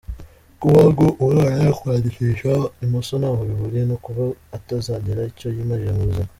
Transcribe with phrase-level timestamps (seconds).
[0.61, 2.51] Kuba ngo umwana yakwandikisha
[2.85, 4.23] imoso ntaho bihuriye no kuba
[4.57, 6.29] atazagira icyo yimarira mu buzima.